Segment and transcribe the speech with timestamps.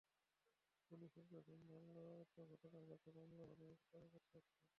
[0.91, 4.67] গুলির শব্দে ঘুম ভাঙলএত ঘটনা ঘটে, মামলা হলেও বিচারে গতি আসে না।